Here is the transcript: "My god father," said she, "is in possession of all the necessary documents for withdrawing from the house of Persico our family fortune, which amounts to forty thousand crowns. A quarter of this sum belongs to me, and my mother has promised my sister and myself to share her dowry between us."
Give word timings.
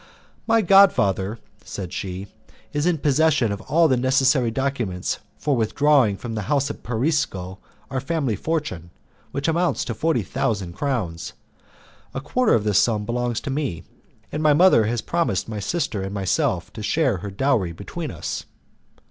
"My 0.47 0.63
god 0.63 0.91
father," 0.91 1.37
said 1.63 1.93
she, 1.93 2.25
"is 2.73 2.87
in 2.87 2.97
possession 2.97 3.51
of 3.51 3.61
all 3.61 3.87
the 3.87 3.95
necessary 3.97 4.49
documents 4.49 5.19
for 5.37 5.55
withdrawing 5.55 6.17
from 6.17 6.33
the 6.33 6.41
house 6.49 6.71
of 6.71 6.81
Persico 6.81 7.59
our 7.91 8.01
family 8.01 8.35
fortune, 8.35 8.89
which 9.29 9.47
amounts 9.47 9.85
to 9.85 9.93
forty 9.93 10.23
thousand 10.23 10.73
crowns. 10.73 11.33
A 12.15 12.19
quarter 12.19 12.55
of 12.55 12.63
this 12.63 12.79
sum 12.79 13.05
belongs 13.05 13.39
to 13.41 13.51
me, 13.51 13.83
and 14.31 14.41
my 14.41 14.53
mother 14.53 14.85
has 14.87 15.01
promised 15.01 15.47
my 15.47 15.59
sister 15.59 16.01
and 16.01 16.15
myself 16.15 16.73
to 16.73 16.81
share 16.81 17.17
her 17.17 17.29
dowry 17.29 17.71
between 17.71 18.09
us." 18.09 18.45